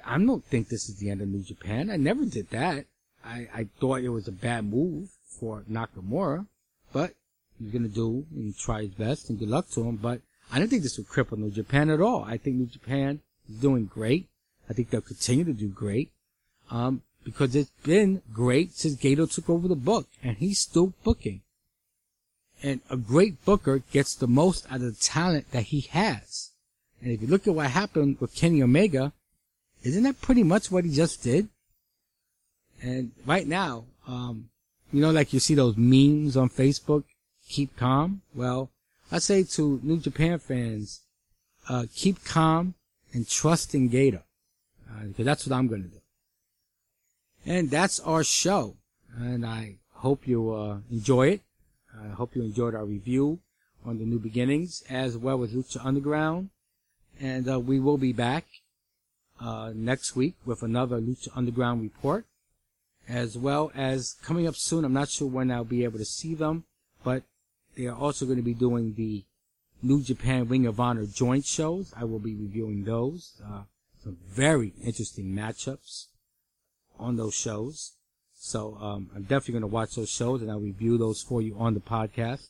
[0.05, 1.89] I don't think this is the end of New Japan.
[1.89, 2.85] I never did that.
[3.23, 6.47] I, I thought it was a bad move for Nakamura,
[6.91, 7.13] but
[7.59, 9.95] he's going to do and try his best and good luck to him.
[9.95, 12.23] But I don't think this will cripple New Japan at all.
[12.23, 14.27] I think New Japan is doing great.
[14.69, 16.11] I think they'll continue to do great.
[16.69, 21.41] Um, because it's been great since Gedo took over the book and he's still booking.
[22.63, 26.51] And a great booker gets the most out of the talent that he has.
[27.01, 29.11] And if you look at what happened with Kenny Omega,
[29.83, 31.49] isn't that pretty much what he just did?
[32.81, 34.49] And right now, um,
[34.93, 37.03] you know, like you see those memes on Facebook,
[37.49, 38.21] keep calm.
[38.33, 38.69] Well,
[39.11, 41.01] I say to New Japan fans,
[41.67, 42.75] uh, keep calm
[43.13, 44.23] and trust in Gedo,
[44.89, 46.01] Uh, because that's what I'm going to do.
[47.45, 48.77] And that's our show.
[49.17, 51.41] And I hope you uh, enjoy it.
[52.01, 53.39] I hope you enjoyed our review
[53.85, 56.49] on the new beginnings as well as Lucha Underground.
[57.19, 58.45] And uh, we will be back
[59.39, 62.25] uh, next week with another Lucha Underground report,
[63.07, 64.85] as well as coming up soon.
[64.85, 66.65] I'm not sure when I'll be able to see them,
[67.03, 67.23] but
[67.75, 69.23] they are also going to be doing the
[69.81, 71.93] New Japan Ring of Honor joint shows.
[71.95, 73.41] I will be reviewing those.
[73.45, 73.63] Uh,
[74.03, 76.07] some very interesting matchups
[76.99, 77.93] on those shows.
[78.45, 81.55] So um, I'm definitely going to watch those shows and I'll review those for you
[81.57, 82.49] on the podcast.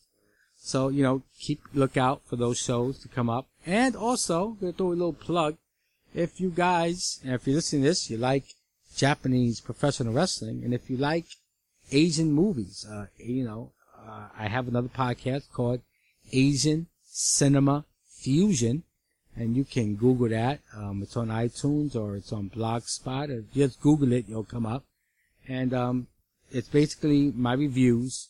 [0.58, 3.46] So, you know, keep look out for those shows to come up.
[3.64, 5.58] And also, going to throw a little plug.
[6.16, 8.44] If you guys, and if you're listening to this, you like
[8.96, 11.26] Japanese professional wrestling, and if you like
[11.92, 15.82] Asian movies, uh, you know, uh, I have another podcast called
[16.32, 18.82] Asian Cinema Fusion,
[19.36, 20.60] and you can Google that.
[20.76, 23.30] Um, it's on iTunes or it's on Blogspot.
[23.30, 24.84] Or just Google it, you'll come up.
[25.48, 26.08] And um,
[26.52, 28.30] it's basically my reviews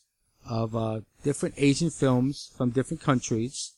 [0.49, 3.73] of uh, different Asian films from different countries.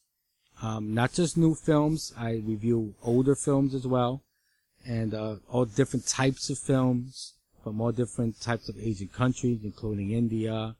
[0.61, 2.13] Um, not just new films.
[2.17, 4.23] I review older films as well,
[4.85, 7.33] and uh, all different types of films
[7.63, 10.75] from all different types of Asian countries, including India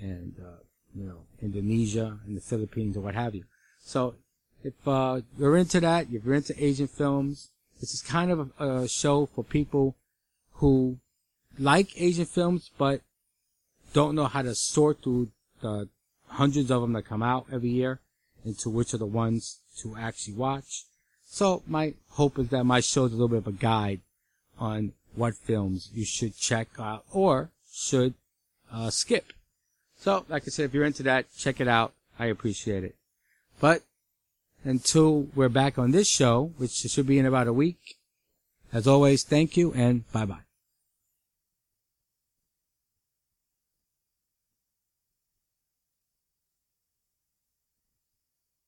[0.00, 0.60] and uh,
[0.94, 3.44] you know Indonesia and the Philippines or what have you.
[3.80, 4.16] So
[4.62, 7.50] if uh, you're into that, if you're into Asian films,
[7.80, 9.96] this is kind of a, a show for people
[10.54, 10.98] who
[11.58, 13.00] like Asian films but
[13.92, 15.28] don't know how to sort through
[15.60, 15.88] the
[16.28, 18.00] hundreds of them that come out every year
[18.44, 20.84] into which are the ones to actually watch.
[21.24, 24.00] So my hope is that my show is a little bit of a guide
[24.58, 28.14] on what films you should check out or should
[28.72, 29.32] uh, skip.
[29.96, 31.92] So, like I said, if you're into that, check it out.
[32.18, 32.94] I appreciate it.
[33.60, 33.82] But
[34.64, 37.96] until we're back on this show, which should be in about a week.
[38.72, 40.43] As always, thank you and bye bye.